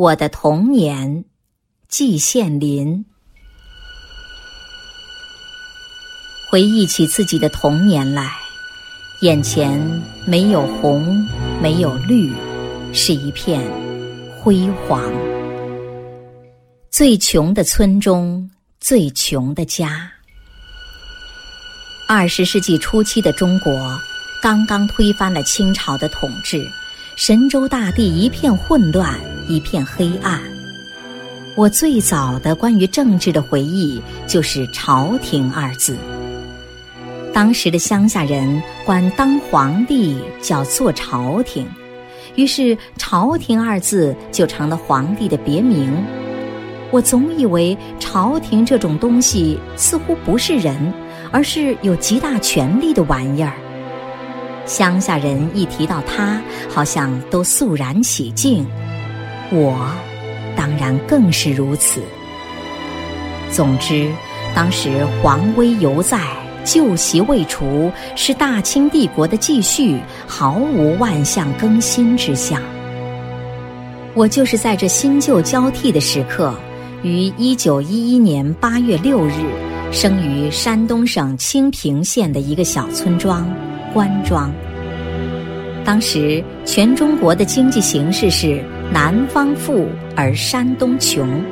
[0.00, 1.26] 我的童年，
[1.86, 3.04] 季羡林。
[6.48, 8.32] 回忆起自己的童年来，
[9.20, 9.78] 眼前
[10.26, 11.28] 没有红，
[11.60, 12.32] 没有绿，
[12.94, 13.60] 是一片
[14.38, 15.04] 辉煌。
[16.90, 20.10] 最穷的村中，最穷的家。
[22.08, 23.70] 二十世纪初期的中国，
[24.40, 26.66] 刚刚推翻了清朝的统治，
[27.18, 29.20] 神州大地一片混乱，
[29.50, 30.40] 一片黑暗。
[31.56, 35.96] 我最早的关于政治的回忆，就是“朝廷”二字。
[37.32, 41.66] 当时的乡下人管当皇帝叫做朝廷，
[42.36, 45.92] 于是“朝廷”二字就成了皇帝的别名。
[46.92, 50.92] 我总以为朝廷这种东西似乎不是人，
[51.30, 53.54] 而是有极大权力的玩意儿。
[54.66, 58.66] 乡下人一提到他，好像都肃然起敬，
[59.52, 59.90] 我
[60.56, 62.00] 当然更是如此。
[63.50, 64.10] 总之，
[64.54, 66.20] 当时皇威犹在。
[66.62, 72.60] 旧习未除，是大清帝国的继续，毫无万象更新之象。
[74.12, 76.54] 我就是在这新旧交替的时刻，
[77.02, 79.32] 于一九一一年八月六日，
[79.90, 83.50] 生于山东省清平县的一个小村庄
[83.94, 84.52] 关庄。
[85.82, 88.62] 当时全中国的经济形势是
[88.92, 91.42] 南方富而山东穷，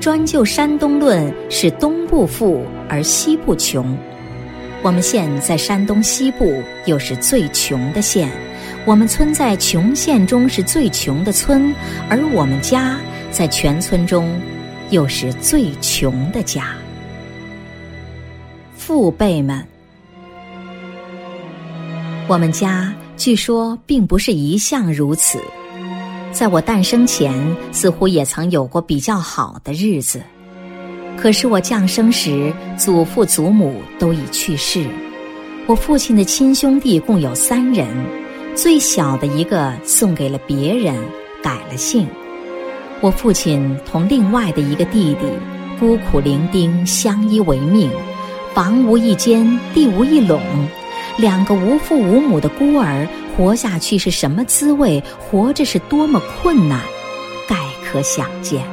[0.00, 3.96] 专就山东论是东部富而西部穷。
[4.82, 8.28] 我们县在山东西部，又是最穷的县；
[8.84, 11.74] 我们村在穷县中是最穷的村，
[12.08, 12.96] 而我们家
[13.32, 14.40] 在全村中
[14.90, 16.68] 又是最穷的家。
[18.76, 19.66] 父辈们，
[22.28, 25.40] 我们家据说并不是一向如此，
[26.36, 27.32] 在我诞生前，
[27.72, 30.20] 似乎也曾有过比较好的日子。
[31.16, 34.86] 可是我降生时，祖父祖母都已去世。
[35.66, 37.88] 我父亲的亲兄弟共有三人，
[38.54, 40.94] 最小的一个送给了别人，
[41.42, 42.06] 改了姓。
[43.00, 45.26] 我父亲同另外的一个弟弟，
[45.80, 47.90] 孤苦伶仃，相依为命，
[48.52, 50.38] 房无一间，地无一垄，
[51.16, 55.02] 两个无父无母的孤儿，活下去是什么滋味？
[55.18, 56.80] 活着是多么困难，
[57.46, 58.64] 概可想见。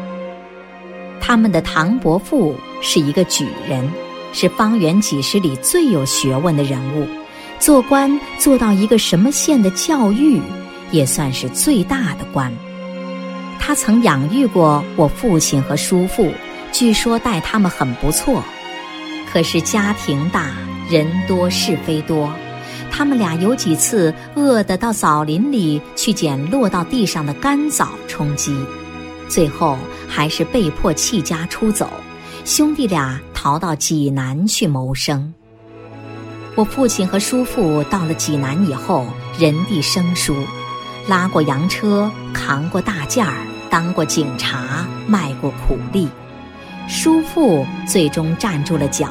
[1.19, 3.91] 他们的唐伯父是一个举人，
[4.31, 7.05] 是方圆几十里最有学问的人物，
[7.59, 10.41] 做官做到一个什么县的教育，
[10.91, 12.51] 也算是最大的官。
[13.59, 16.31] 他曾养育过我父亲和叔父，
[16.71, 18.41] 据说待他们很不错。
[19.31, 20.51] 可是家庭大，
[20.89, 22.31] 人多是非多，
[22.95, 28.55] 他们俩有几次饿得到枣林里去捡落到地上的干枣充饥。
[29.27, 31.89] 最后还是被迫弃家出走，
[32.45, 35.33] 兄弟俩逃到济南去谋生。
[36.53, 39.07] 我父亲和叔父到了济南以后，
[39.39, 40.35] 人地生疏，
[41.07, 43.33] 拉过洋车，扛过大件儿，
[43.71, 46.07] 当过警察，卖过苦力。
[46.87, 49.09] 叔父最终站住了脚，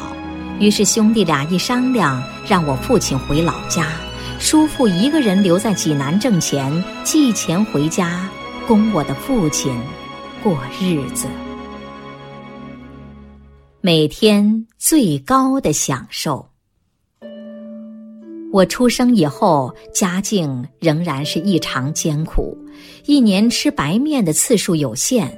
[0.62, 3.84] 于是兄弟俩一商量，让我父亲回老家，
[4.39, 8.31] 叔父一个人留在济南挣钱，寄钱回家，
[8.65, 9.77] 供我的父亲。
[10.41, 11.27] 过日子，
[13.81, 16.49] 每天最高的享受。
[18.53, 22.56] 我出生以后，家境仍然是异常艰苦，
[23.06, 25.29] 一年吃白面的次数有限，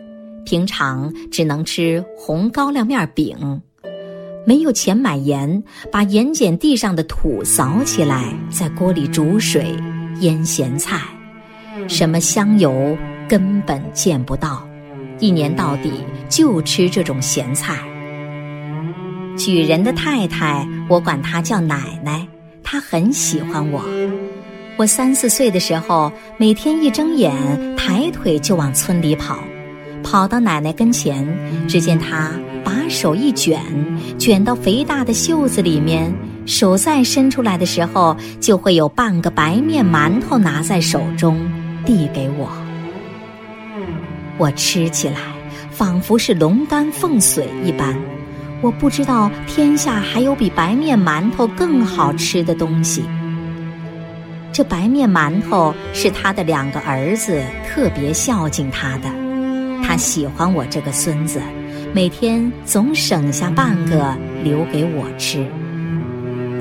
[0.44, 3.62] 平常只能吃红高粱面饼，
[4.46, 9.74] 没有钱买盐，把盐碱地上的土扫起来，在锅里煮水
[10.20, 11.00] 腌咸菜，
[11.88, 12.96] 什么香油
[13.28, 14.66] 根本见不到。
[15.18, 15.92] 一年到底
[16.28, 17.78] 就吃这种咸菜。
[19.38, 22.26] 举人的太太，我管她叫奶奶，
[22.62, 23.82] 她很喜欢我。
[24.76, 27.32] 我三四岁的时候，每天一睁眼，
[27.76, 29.38] 抬腿就往村里跑，
[30.02, 31.26] 跑到奶奶跟前，
[31.66, 32.30] 只见她
[32.64, 33.60] 把手一卷，
[34.18, 36.12] 卷到肥大的袖子里面，
[36.46, 41.38] 手再伸出来的时候，就会有半个白面馒头拿在手中，
[41.84, 42.48] 递给我。
[44.38, 45.20] 我吃起来
[45.70, 47.94] 仿佛是龙肝凤髓一般，
[48.62, 53.04] 我不知道天下还有比白面馒头更好吃的东西。
[54.52, 59.08] 这白面馒头是他的两个儿子特别孝敬他的，
[59.84, 61.40] 他喜欢我这个孙子，
[61.94, 65.46] 每天总省下半个留给我吃。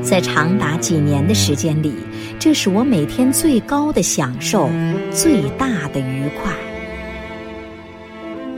[0.03, 1.91] 在长达几年的时间里，
[2.37, 4.69] 这是我每天最高的享受，
[5.11, 6.53] 最大的愉快。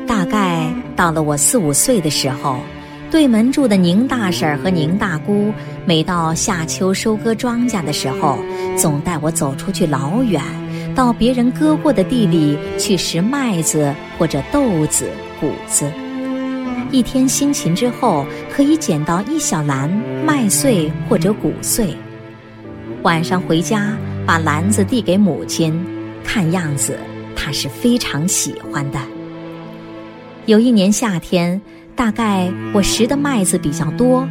[0.06, 2.58] 大概到了我四五岁的时候，
[3.10, 5.54] 对门住的宁大婶和宁大姑，
[5.86, 8.38] 每到夏秋收割庄稼的时候，
[8.78, 10.44] 总带我走出去老远，
[10.94, 15.90] 到别人割过的地里去拾麦子或者豆子、谷子。
[16.96, 19.92] 一天辛勤之后，可以捡到一小篮
[20.26, 21.94] 麦穗或者谷穗。
[23.04, 25.86] 晚上回家，把篮子递给母亲，
[26.24, 26.98] 看样子
[27.36, 29.00] 她是非常喜欢的。
[30.46, 31.62] 有一年夏天，
[31.98, 34.26] 大概我拾的麦子比较多，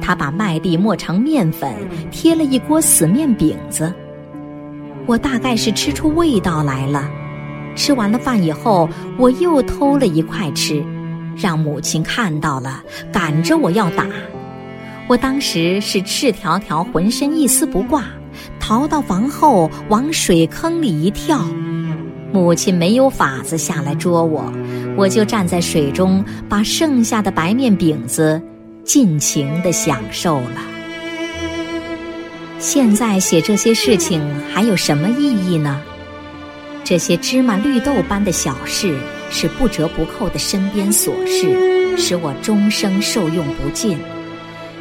[0.00, 1.68] 他把麦粒磨成面粉，
[2.12, 3.92] 贴了一锅死面饼子。
[5.04, 7.10] 我大概是吃出味道来了，
[7.74, 8.88] 吃完了饭以后，
[9.18, 10.80] 我又偷了一块吃，
[11.36, 12.82] 让母亲看到了，
[13.12, 14.06] 赶着我要打。
[15.06, 18.04] 我当时是赤条条，浑身一丝不挂，
[18.58, 21.44] 逃到房后，往水坑里一跳。
[22.32, 24.52] 母亲没有法子下来捉我，
[24.96, 28.42] 我就站在水中，把剩下的白面饼子
[28.82, 30.60] 尽情的享受了。
[32.58, 34.22] 现在写这些事情
[34.52, 35.80] 还有什么意义呢？
[36.84, 38.94] 这些芝麻绿豆般的小事，
[39.30, 43.98] 是不折不扣的身边琐事，使我终生受用不尽。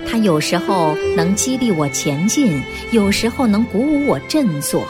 [0.06, 2.62] 它有时候能激励我前进，
[2.92, 4.86] 有时候能鼓舞我振作。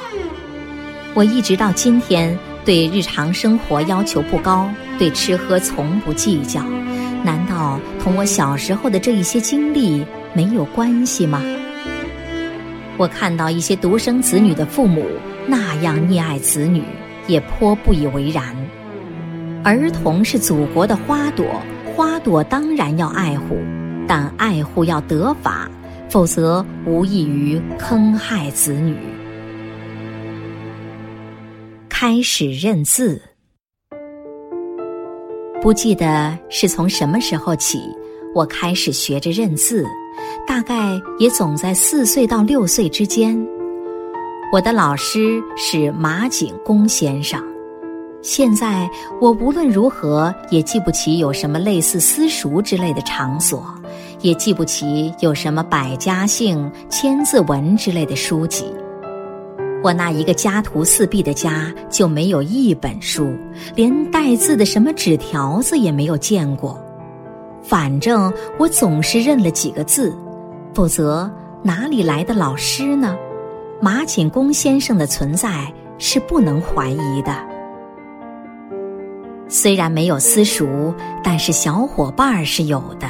[1.14, 2.38] 我一直到今天。
[2.66, 6.64] 对日常生活要求不高，对吃喝从不计较，
[7.22, 11.44] 难道同我小时候的这一些经历没有关系吗？
[12.96, 15.06] 我看到一些独生子女的父母
[15.46, 16.82] 那样溺爱子女，
[17.28, 18.56] 也颇不以为然。
[19.64, 21.46] 儿童是祖国的花朵，
[21.96, 23.58] 花朵当然要爱护，
[24.08, 25.70] 但爱护要得法，
[26.10, 28.98] 否则无异于坑害子女。
[31.90, 33.22] 开始认字，
[35.62, 37.80] 不记得是从什么时候起，
[38.36, 39.86] 我开始学着认字，
[40.46, 43.38] 大概也总在四岁到六岁之间。
[44.54, 47.44] 我的老师是马景公先生。
[48.22, 48.88] 现在
[49.20, 53.66] 我无论如何也记不起有什么类似私塾之类的场所，
[54.22, 58.72] 也记不起有什么百家姓、千字文之类的书籍。
[59.82, 63.36] 我那一个家徒四壁的家就没有一本书，
[63.74, 66.80] 连带字的什么纸条子也没有见过。
[67.64, 70.16] 反正我总是认了几个字，
[70.76, 71.28] 否则
[71.64, 73.18] 哪里来的老师呢？
[73.84, 77.36] 马景公先生的存在是不能怀疑的。
[79.50, 83.10] 虽然没有私塾，但是小伙伴儿是有的。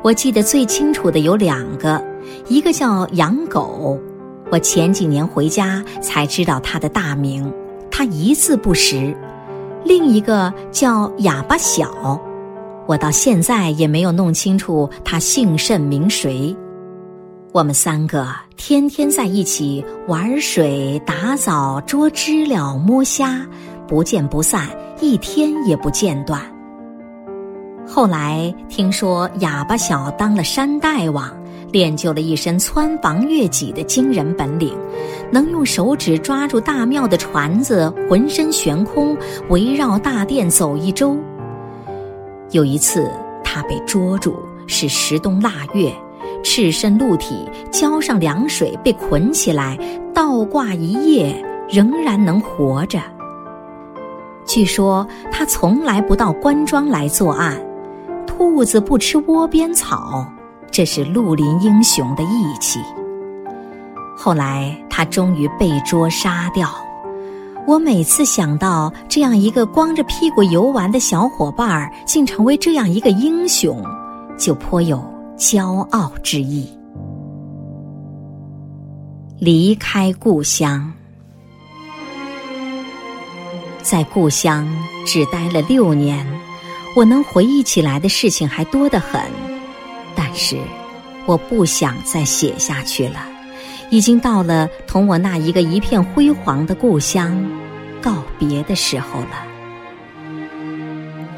[0.00, 2.02] 我记得最清楚的有两个，
[2.48, 4.00] 一个叫杨狗。
[4.50, 7.52] 我前几年回家才知道他的大名，
[7.90, 9.14] 他一字不识。
[9.84, 12.18] 另一个叫哑巴小，
[12.86, 16.56] 我到现在也没有弄清楚他姓甚名谁。
[17.52, 23.44] 我们三个天天在一起玩水、打枣、捉知了、摸虾，
[23.88, 24.68] 不见不散，
[25.00, 26.40] 一天也不间断。
[27.88, 31.28] 后来听说哑巴小当了山大王。
[31.72, 34.76] 练就了一身穿房越脊的惊人本领，
[35.30, 39.16] 能用手指抓住大庙的船子，浑身悬空，
[39.50, 41.16] 围绕大殿走一周。
[42.50, 43.08] 有一次，
[43.44, 44.34] 他被捉住，
[44.66, 45.94] 是十冬腊月，
[46.42, 49.78] 赤身露体，浇上凉水，被捆起来，
[50.14, 53.00] 倒挂一夜，仍然能活着。
[54.46, 57.56] 据说他从来不到官庄来作案，
[58.26, 60.26] 兔子不吃窝边草。
[60.72, 62.80] 这是绿林英雄的义气。
[64.16, 66.68] 后来他终于被捉杀掉。
[67.66, 73.84] 我每次想到这样一个光着屁股游玩的小伙伴儿，竟成为这样一个英雄，
[74.38, 75.02] 就颇有
[75.40, 76.68] 骄傲之意。
[79.38, 80.92] 离开故乡，
[83.80, 84.68] 在故乡
[85.06, 86.26] 只待了六年，
[86.94, 89.18] 我能回忆起来的事情还多得很。
[90.14, 90.58] 但是，
[91.24, 93.26] 我不想再写下去了。
[93.88, 97.34] 已经到了同我那一个一片辉煌的故乡
[98.02, 99.46] 告别的时候了。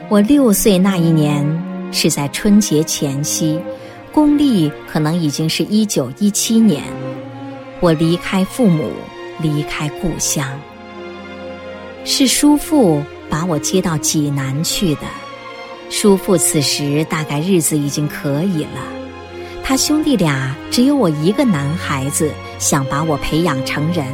[0.08, 1.46] 我六岁那一年
[1.92, 3.58] 是在春节前夕，
[4.12, 6.84] 公历可能已经是一九一七年。
[7.80, 8.92] 我离开父母，
[9.40, 10.46] 离开故乡，
[12.04, 15.02] 是叔父把我接到济南去的。
[15.88, 18.80] 叔父此时大概日子已经可以了，
[19.64, 24.06] 他兄弟俩只有我一个男孩子，想把我培养成人，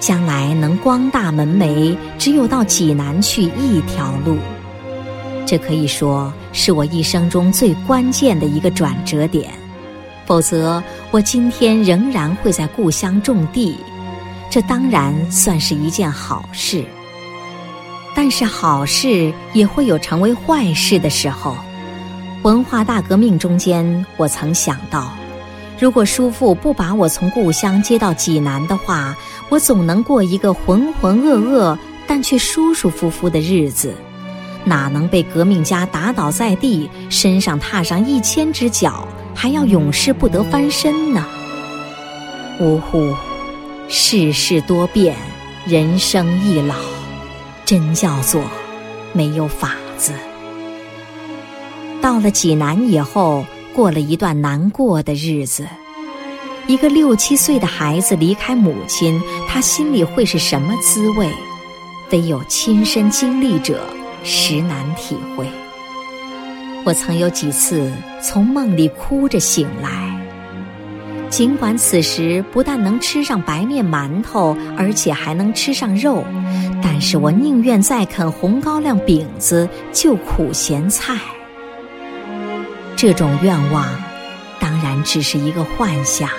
[0.00, 4.36] 将来能光大门楣，只有到济南去一条路。
[5.50, 9.50] 这可以说是我一生中最关键的一个转折点，
[10.26, 13.74] 否则我今天仍然会在故乡种地。
[14.50, 16.84] 这当然算是一件好事，
[18.14, 21.56] 但是好事也会有成为坏事的时候。
[22.42, 25.10] 文化大革命中间，我曾想到，
[25.78, 29.16] 如果叔父不把我从故乡接到济南的话，
[29.48, 33.94] 我总能过一个浑浑噩噩但却舒舒服服的日子，
[34.68, 41.26] 哪能被革命家打倒在地，身上踏上一千只脚，还要永世不得翻身呢？
[42.60, 43.14] 呜呼！
[43.88, 45.16] 世事多变，
[45.64, 46.74] 人生易老，
[47.64, 48.42] 真叫做
[49.12, 50.12] 没有法子。
[52.00, 53.44] 到了济南以后，
[53.74, 55.66] 过了一段难过的日子。
[56.66, 61.26] 一个六七岁的孩子离开母亲，他心里会是什么滋味？
[62.10, 63.80] 得有亲身经历者，
[64.28, 65.46] 实难体会。
[66.84, 67.90] 我曾有几次
[68.22, 70.14] 从梦里哭着醒来。
[71.30, 76.24] 尽管此时不但能吃上白面馒头，而且还能吃上肉，
[76.82, 81.18] 但是我宁愿再啃红高粱饼子，就苦咸菜。
[82.96, 83.86] 这种愿望，
[84.58, 86.30] 当然只是一个幻想，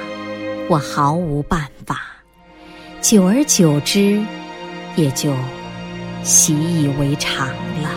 [0.69, 2.01] 我毫无办法。
[2.99, 4.19] 久而久之，
[4.95, 5.31] 也就
[6.23, 7.89] 习以为常了。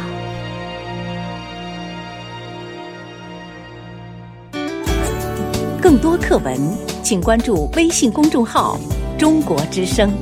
[5.80, 6.58] 更多课文，
[7.02, 8.78] 请关注微信公众号
[9.18, 10.12] “中国之声”。